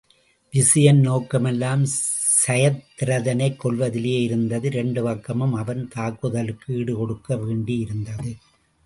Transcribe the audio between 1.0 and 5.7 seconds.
நோக்கமெல்லாம் சயத்திரதனைக் கொல்வதிலேயே இருந்தது இரண்டு பக்கமும்